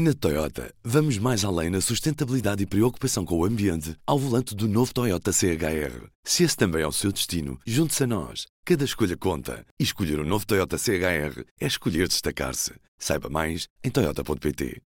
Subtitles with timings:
[0.00, 4.68] Na Toyota, vamos mais além na sustentabilidade e preocupação com o ambiente ao volante do
[4.68, 6.06] novo Toyota CHR.
[6.22, 8.46] Se esse também é o seu destino, junte-se a nós.
[8.64, 9.66] Cada escolha conta.
[9.76, 12.74] E escolher o um novo Toyota CHR é escolher destacar-se.
[12.96, 14.80] Saiba mais em Toyota.pt.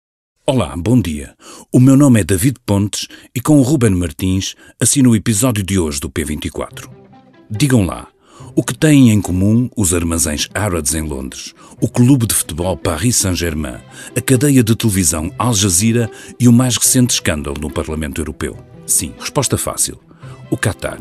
[0.47, 1.35] Olá, bom dia.
[1.73, 5.77] O meu nome é David Pontes e com o Ruben Martins assino o episódio de
[5.77, 6.89] hoje do P24.
[7.51, 8.07] Digam lá.
[8.55, 13.17] O que têm em comum os armazéns Harrods em Londres, o clube de futebol Paris
[13.17, 13.79] Saint-Germain,
[14.17, 18.57] a cadeia de televisão Al Jazeera e o mais recente escândalo no Parlamento Europeu?
[18.87, 20.01] Sim, resposta fácil.
[20.51, 20.99] O Qatar.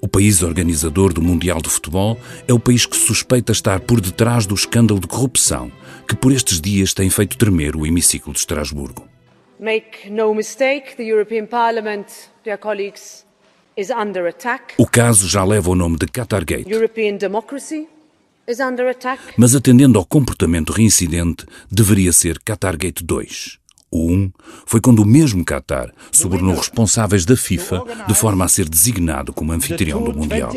[0.00, 4.46] O país organizador do Mundial de Futebol é o país que suspeita estar por detrás
[4.46, 5.72] do escândalo de corrupção
[6.06, 9.08] que por estes dias tem feito tremer o hemiciclo de Estrasburgo.
[9.58, 12.06] Make no mistake, the European Parliament,
[12.44, 13.26] dear colleagues,
[14.76, 16.68] o caso já leva o nome de Qatargate.
[19.36, 23.58] Mas atendendo ao comportamento reincidente, deveria ser Qatargate 2.
[23.90, 24.32] O 1
[24.66, 29.52] foi quando o mesmo Qatar subornou responsáveis da FIFA de forma a ser designado como
[29.52, 30.50] anfitrião do Mundial.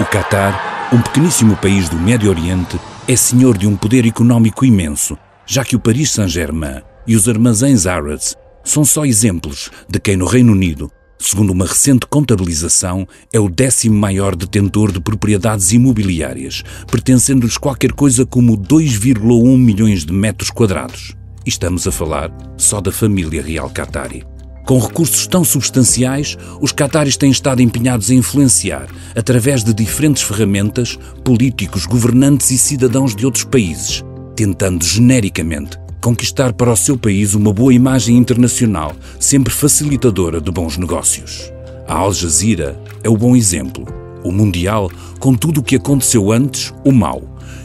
[0.00, 2.78] O Qatar, um pequeníssimo país do Médio Oriente,
[3.08, 5.16] é senhor de um poder económico imenso,
[5.46, 10.24] já que o Paris Saint-Germain e os armazéns Harrods são só exemplos de quem no
[10.24, 17.58] Reino Unido, segundo uma recente contabilização, é o décimo maior detentor de propriedades imobiliárias, pertencendo-lhes
[17.58, 21.14] qualquer coisa como 2,1 milhões de metros quadrados.
[21.44, 24.24] E estamos a falar só da família real Qatari.
[24.64, 30.98] Com recursos tão substanciais, os cataris têm estado empenhados a influenciar, através de diferentes ferramentas,
[31.22, 34.02] políticos, governantes e cidadãos de outros países,
[34.34, 40.76] tentando genericamente conquistar para o seu país uma boa imagem internacional, sempre facilitadora de bons
[40.76, 41.50] negócios.
[41.88, 43.86] A Al Jazeera é o bom exemplo.
[44.22, 47.22] O Mundial, com tudo o que aconteceu antes, o mau.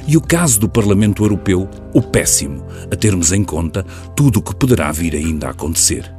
[0.07, 4.55] E o caso do Parlamento Europeu, o péssimo, a termos em conta tudo o que
[4.55, 6.09] poderá vir ainda a acontecer.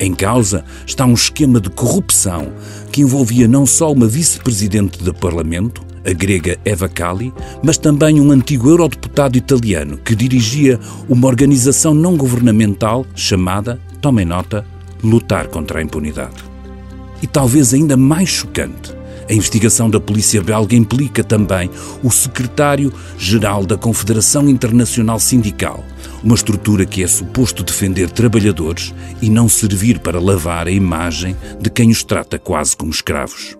[0.00, 2.52] Em causa está um esquema de corrupção
[2.90, 7.32] que envolvia não só uma vice-presidente do Parlamento, a grega Eva Kali,
[7.62, 10.78] mas também um antigo eurodeputado italiano que dirigia
[11.08, 14.64] uma organização não governamental chamada, tomem nota,
[15.02, 16.42] Lutar contra a Impunidade.
[17.20, 18.94] E talvez ainda mais chocante,
[19.28, 21.70] a investigação da polícia belga implica também
[22.02, 25.84] o secretário-geral da Confederação Internacional Sindical,
[26.22, 31.70] uma estrutura que é suposto defender trabalhadores e não servir para lavar a imagem de
[31.70, 33.56] quem os trata quase como escravos.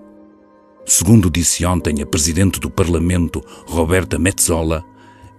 [0.86, 4.84] Segundo disse ontem a Presidente do Parlamento, Roberta Metzola,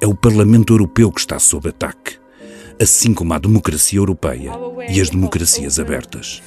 [0.02, 2.18] é o Parlamento Europeu que está sob ataque,
[2.82, 4.52] assim como a democracia europeia
[4.90, 6.42] e as democracias abertas.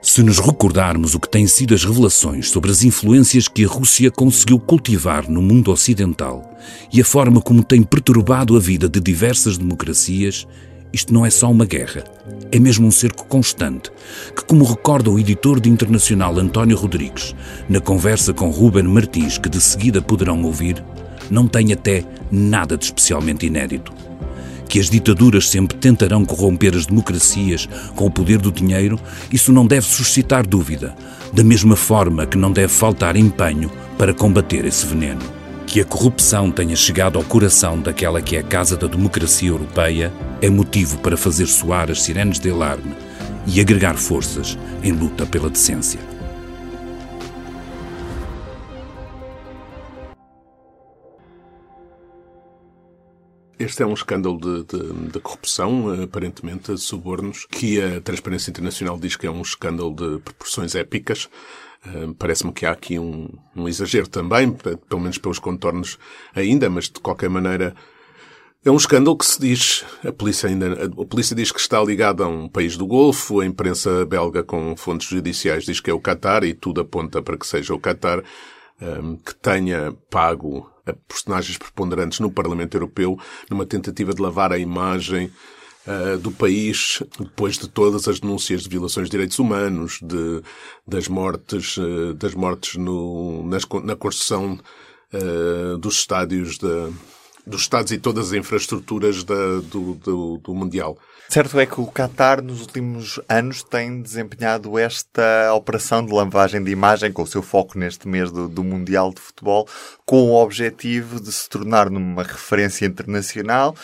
[0.00, 4.08] Se nos recordarmos o que têm sido as revelações sobre as influências que a Rússia
[4.08, 6.56] conseguiu cultivar no mundo ocidental
[6.92, 10.46] e a forma como tem perturbado a vida de diversas democracias,
[10.96, 12.04] isto não é só uma guerra,
[12.50, 13.92] é mesmo um cerco constante,
[14.34, 17.36] que, como recorda o editor de internacional António Rodrigues,
[17.68, 20.82] na conversa com Ruben Martins, que de seguida poderão ouvir,
[21.30, 22.02] não tem até
[22.32, 23.92] nada de especialmente inédito.
[24.70, 28.98] Que as ditaduras sempre tentarão corromper as democracias com o poder do dinheiro,
[29.30, 30.96] isso não deve suscitar dúvida,
[31.30, 35.20] da mesma forma que não deve faltar empenho para combater esse veneno.
[35.66, 40.12] Que a corrupção tenha chegado ao coração daquela que é a casa da democracia europeia
[40.40, 42.94] é motivo para fazer soar as sirenes de alarme
[43.46, 46.00] e agregar forças em luta pela decência.
[53.58, 59.16] Este é um escândalo de, de, de, corrupção, aparentemente, subornos, que a Transparência Internacional diz
[59.16, 61.28] que é um escândalo de proporções épicas.
[62.18, 65.98] Parece-me que há aqui um, um, exagero também, pelo menos pelos contornos
[66.34, 67.74] ainda, mas de qualquer maneira
[68.64, 72.24] é um escândalo que se diz, a polícia ainda, a polícia diz que está ligada
[72.24, 76.00] a um país do Golfo, a imprensa belga com fontes judiciais diz que é o
[76.00, 78.24] Qatar e tudo aponta para que seja o Qatar
[78.80, 83.16] um, que tenha pago a personagens preponderantes no Parlamento Europeu
[83.48, 85.30] numa tentativa de lavar a imagem
[85.86, 90.42] uh, do país, depois de todas as denúncias de violações de direitos humanos, de,
[90.86, 94.58] das mortes, uh, das mortes no, nas, na construção
[95.12, 96.90] uh, dos estádios da,
[97.46, 100.98] dos Estados e todas as infraestruturas da, do, do, do Mundial.
[101.28, 106.70] Certo é que o Qatar, nos últimos anos, tem desempenhado esta operação de lavagem de
[106.70, 109.68] imagem, com o seu foco neste mês do, do, Mundial de Futebol,
[110.04, 113.76] com o objetivo de se tornar numa referência internacional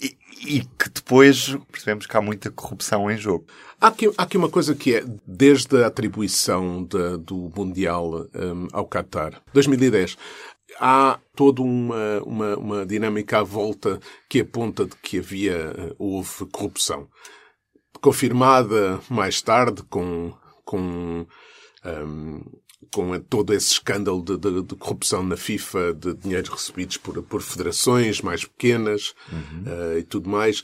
[0.00, 3.46] e que depois percebemos que há muita corrupção em jogo.
[3.80, 8.68] Há aqui, há aqui uma coisa que é, desde a atribuição de, do Mundial um,
[8.72, 10.16] ao Qatar, 2010,
[10.78, 13.98] há toda uma, uma, uma, dinâmica à volta
[14.28, 17.08] que aponta de que havia, uh, houve corrupção.
[18.00, 20.34] Confirmada mais tarde com,
[20.64, 21.26] com
[21.86, 22.42] um,
[22.92, 27.42] com todo esse escândalo de, de, de, corrupção na FIFA, de dinheiros recebidos por, por
[27.42, 29.64] federações mais pequenas uhum.
[29.66, 30.62] uh, e tudo mais.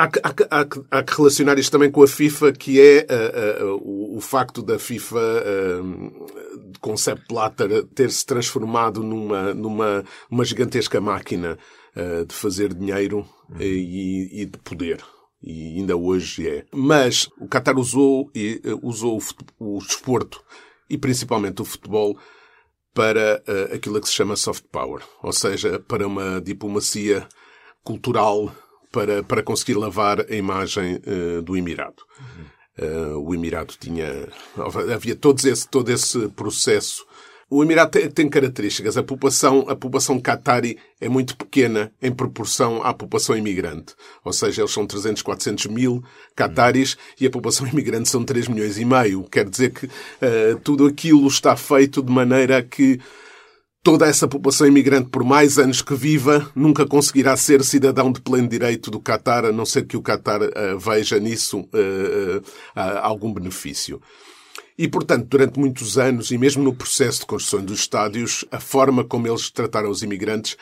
[0.00, 0.66] Há que, há, há,
[0.98, 4.62] há que, relacionar isto também com a FIFA, que é uh, uh, o, o, facto
[4.62, 11.58] da FIFA, uh, com Sepp Blatter, ter-se transformado numa, numa uma gigantesca máquina
[12.26, 13.60] de fazer dinheiro uhum.
[13.60, 15.04] e, e, de poder.
[15.42, 16.64] E ainda hoje é.
[16.72, 18.30] Mas o Qatar usou,
[18.82, 19.18] usou
[19.58, 20.42] o, o desporto
[20.88, 22.18] e principalmente o futebol
[22.92, 27.26] para uh, aquilo que se chama soft power, ou seja, para uma diplomacia
[27.84, 28.52] cultural
[28.90, 32.02] para, para conseguir lavar a imagem uh, do Emirado.
[32.18, 32.44] Uhum.
[32.86, 34.28] Uh, o Emirado tinha.
[34.92, 37.06] Havia todo esse, todo esse processo
[37.50, 38.96] o Emirato tem, características.
[38.96, 43.92] A população, a população qatari é muito pequena em proporção à população imigrante.
[44.24, 46.00] Ou seja, eles são 300, 400 mil
[46.36, 49.24] qataris e a população imigrante são 3 milhões e meio.
[49.24, 53.00] Quer dizer que uh, tudo aquilo está feito de maneira que
[53.82, 58.46] toda essa população imigrante, por mais anos que viva, nunca conseguirá ser cidadão de pleno
[58.46, 62.42] direito do Qatar, a não ser que o Qatar uh, veja nisso uh,
[63.02, 64.00] algum benefício.
[64.82, 69.04] E, portanto, durante muitos anos, e mesmo no processo de construção dos estádios, a forma
[69.04, 70.56] como eles trataram os imigrantes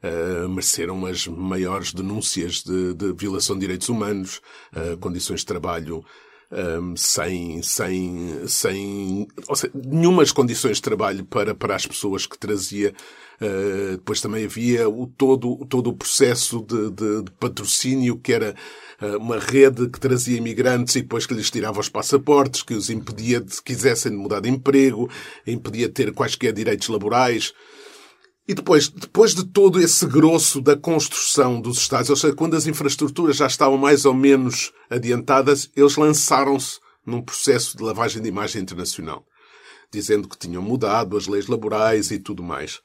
[0.00, 4.40] uh, mereceram as maiores denúncias de, de violação de direitos humanos,
[4.76, 6.04] uh, condições de trabalho
[6.54, 12.38] um, sem, sem, sem ou seja, nenhumas condições de trabalho para, para as pessoas que
[12.38, 12.94] trazia.
[13.40, 18.54] Uh, depois também havia o, todo, todo o processo de, de, de patrocínio que era
[19.00, 22.90] eh, uma rede que trazia imigrantes e depois que lhes tirava os passaportes, que os
[22.90, 25.10] impedia de, se quisessem mudar de emprego,
[25.46, 27.52] impedia de ter quaisquer direitos laborais.
[28.46, 32.66] E depois, depois de todo esse grosso da construção dos Estados, ou seja, quando as
[32.66, 38.60] infraestruturas já estavam mais ou menos adiantadas, eles lançaram-se num processo de lavagem de imagem
[38.60, 39.24] internacional,
[39.90, 42.80] dizendo que tinham mudado as leis laborais e tudo mais.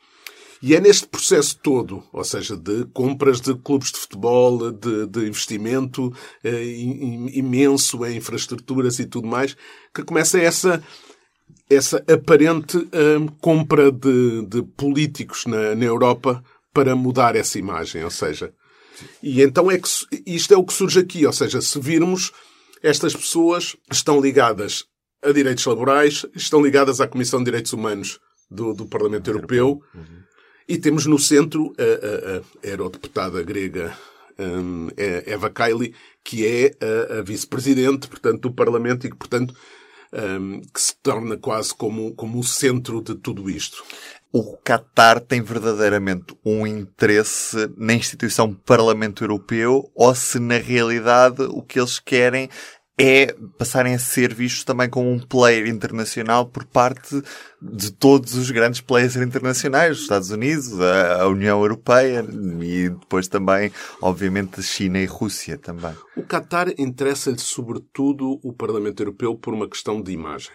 [0.61, 5.27] E é neste processo todo, ou seja, de compras de clubes de futebol, de, de
[5.27, 6.13] investimento
[6.43, 6.65] eh,
[7.33, 9.55] imenso em infraestruturas e tudo mais,
[9.93, 10.83] que começa essa,
[11.69, 16.43] essa aparente eh, compra de, de políticos na, na Europa
[16.73, 18.53] para mudar essa imagem, ou seja,
[19.21, 19.89] e então é que
[20.25, 22.31] isto é o que surge aqui, ou seja, se virmos
[22.81, 24.85] estas pessoas estão ligadas
[25.21, 28.19] a direitos laborais, estão ligadas à Comissão de Direitos Humanos
[28.49, 30.19] do, do Parlamento Europeu, uhum.
[30.69, 33.97] E temos no centro a, a, a eurodeputada grega
[34.37, 34.87] um,
[35.25, 39.55] Eva Kaili, que é a, a vice-presidente, portanto, do Parlamento e que, portanto,
[40.13, 43.83] um, que se torna quase como, como o centro de tudo isto.
[44.31, 51.63] O Qatar tem verdadeiramente um interesse na instituição Parlamento Europeu ou se na realidade o
[51.63, 52.47] que eles querem
[52.99, 57.23] é passarem a ser vistos também como um player internacional por parte
[57.61, 62.25] de todos os grandes players internacionais, os Estados Unidos, a, União Europeia
[62.61, 65.95] e depois também, obviamente, China e Rússia também.
[66.17, 70.51] O Qatar interessa-lhe sobretudo o Parlamento Europeu por uma questão de imagem.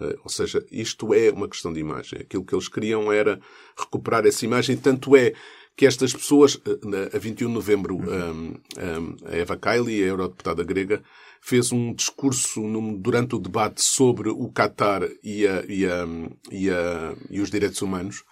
[0.00, 2.20] Eh, ou seja, isto é uma questão de imagem.
[2.20, 3.40] Aquilo que eles queriam era
[3.76, 5.32] recuperar essa imagem, tanto é
[5.76, 10.62] que estas pessoas, eh, a 21 de novembro, um, um, a Eva Kaili, a eurodeputada
[10.62, 11.02] grega,
[11.40, 12.60] fez um discurso
[12.98, 16.06] durante o debate sobre o Qatar e, a, e, a,
[16.50, 18.22] e, a, e os direitos humanos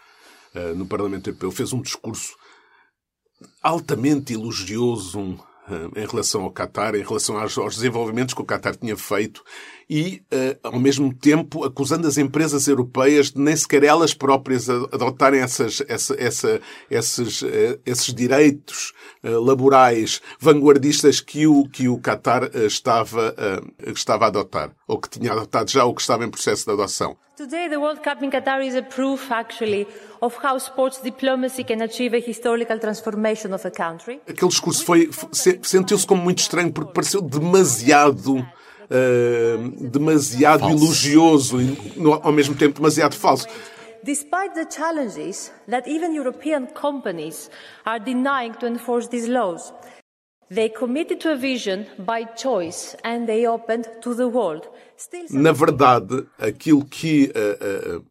[0.54, 1.50] uh, no Parlamento Europeu.
[1.50, 2.36] Fez um discurso
[3.62, 5.38] altamente elogioso
[5.96, 9.42] em relação ao Qatar, em relação aos, desenvolvimentos que o Qatar tinha feito
[9.88, 15.40] e, uh, ao mesmo tempo, acusando as empresas europeias de nem sequer elas próprias adotarem
[15.40, 16.60] essas, essa, essa,
[16.90, 18.92] esses, uh, esses direitos
[19.24, 23.34] uh, laborais vanguardistas que o, que o Qatar estava,
[23.86, 27.16] estava a adotar, ou que tinha adotado já, ou que estava em processo de adoção.
[27.38, 29.86] Today, the World Cup in Qatar is a proof, actually,
[30.20, 34.20] of how sports diplomacy can achieve a historical transformation of a country.
[34.28, 40.84] Aquele discurso foi, sentiu-se como muito estranho porque pareceu demasiado uh, demasiado falso.
[40.84, 41.76] elogioso e
[42.22, 43.46] ao mesmo tempo demasiado falso.
[44.02, 47.50] Despite the challenges that even European companies
[47.84, 49.72] are denying to enforce these laws,
[50.50, 54.68] they committed to a vision by choice and they opened to the world.
[54.96, 55.26] Still...
[55.30, 58.04] Na verdade, aquilo que uh, uh,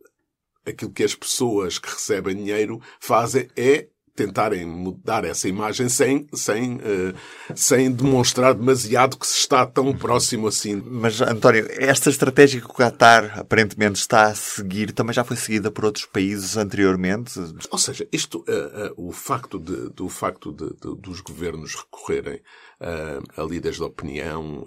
[0.68, 6.78] aquilo que as pessoas que recebem dinheiro fazem é tentarem mudar essa imagem sem, sem,
[6.78, 7.16] uh,
[7.56, 10.82] sem demonstrar demasiado que se está tão próximo assim.
[10.84, 15.70] Mas, António, esta estratégia que o Qatar aparentemente está a seguir também já foi seguida
[15.70, 17.40] por outros países anteriormente?
[17.70, 22.42] Ou seja, isto, uh, uh, o facto, de, do facto de, de, dos governos recorrerem
[22.80, 24.64] a líderes de opinião,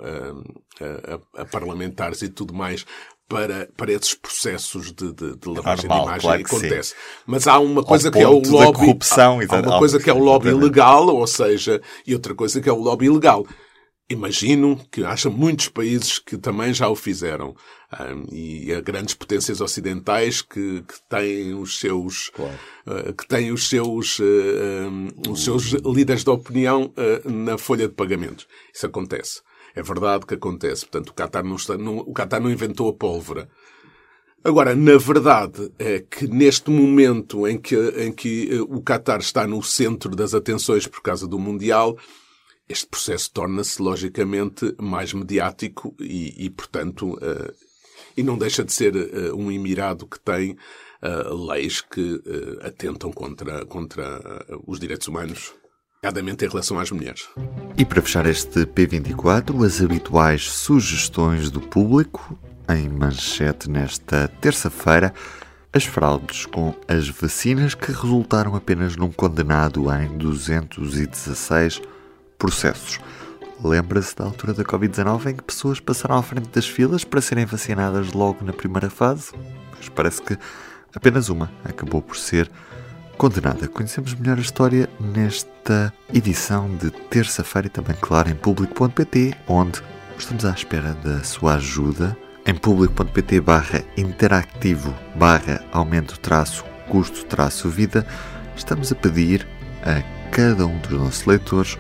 [0.80, 2.84] a, a, parlamentares e tudo mais,
[3.30, 6.90] para, para esses processos de, de, de lavagem Normal, de imagem claro acontece.
[6.90, 6.96] Sim.
[7.24, 8.78] Mas há uma coisa que é o lobby.
[8.78, 12.60] Corrupção, há, há uma coisa que é o lobby legal, ou seja, e outra coisa
[12.60, 13.46] que é o lobby ilegal.
[14.10, 17.54] Imagino que haja muitos países que também já o fizeram.
[18.00, 22.58] Um, e há grandes potências ocidentais que, que têm os seus, claro.
[22.88, 24.24] uh, que têm os seus, uh,
[24.88, 28.48] um, os seus líderes de opinião uh, na folha de pagamentos.
[28.74, 29.40] Isso acontece.
[29.74, 30.86] É verdade que acontece.
[30.86, 33.48] Portanto, o Qatar não, está, não, o Qatar não inventou a pólvora.
[34.42, 39.62] Agora, na verdade, é que neste momento em que, em que o Qatar está no
[39.62, 41.98] centro das atenções por causa do Mundial,
[42.66, 47.52] este processo torna-se logicamente mais mediático e, e portanto, uh,
[48.16, 52.22] e não deixa de ser uh, um emirado que tem uh, leis que
[52.62, 54.20] atentam contra, contra
[54.66, 55.52] os direitos humanos,
[56.02, 57.28] nomeadamente em relação às mulheres.
[57.76, 62.38] E para fechar este P24, as habituais sugestões do público,
[62.70, 65.12] em manchete nesta terça-feira,
[65.72, 71.82] as fraudes com as vacinas que resultaram apenas num condenado em 216
[72.38, 72.98] processos.
[73.62, 77.44] Lembra-se da altura da Covid-19 em que pessoas passaram à frente das filas para serem
[77.44, 79.32] vacinadas logo na primeira fase?
[79.76, 80.38] Mas parece que
[80.94, 82.50] apenas uma acabou por ser
[83.20, 83.68] condenada.
[83.68, 89.82] Conhecemos melhor a história nesta edição de terça-feira e também, claro, em público.pt, onde
[90.16, 92.16] estamos à espera da sua ajuda.
[92.46, 98.06] Em público.pt barra interactivo barra aumento traço custo traço vida,
[98.56, 99.46] estamos a pedir
[99.82, 100.00] a
[100.30, 101.76] cada um dos nossos leitores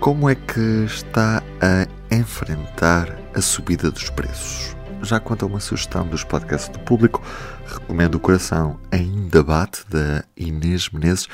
[0.00, 4.76] como é que está a enfrentar a subida dos preços?
[5.02, 7.22] Já quanto a uma sugestão dos podcasts do público,
[7.66, 11.26] recomendo o Coração em Debate da Inês Menezes,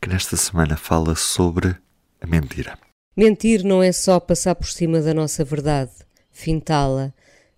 [0.00, 1.76] que nesta semana fala sobre
[2.18, 2.78] a mentira.
[3.14, 5.90] Mentir não é só passar por cima da nossa verdade,
[6.30, 7.12] fintá-la,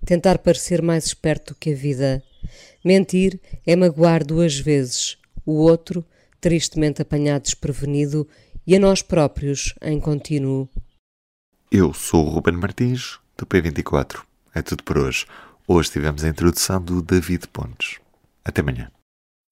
[0.04, 2.24] tentar parecer mais esperto que a vida.
[2.84, 6.04] Mentir é magoar duas vezes o outro,
[6.40, 8.26] tristemente apanhado desprevenido,
[8.66, 10.68] e a nós próprios em contínuo.
[11.70, 14.22] Eu sou o Ruben Martins, do P24.
[14.52, 15.24] É tudo por hoje.
[15.68, 18.00] Hoje tivemos a introdução do David Pontes.
[18.44, 18.90] Até amanhã.